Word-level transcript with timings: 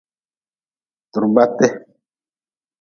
Turbate. 1.13 1.67